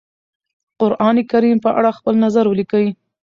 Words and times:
قرآنکريم 0.79 1.57
په 1.65 1.69
اړه 1.77 1.89
خپل 1.97 2.13
نظر 2.25 2.45
وليکی؟ 2.47 2.87